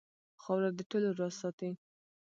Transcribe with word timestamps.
خاوره 0.41 0.69
د 0.77 0.79
ټولو 0.89 1.09
راز 1.19 1.33
ساتي. 1.41 1.69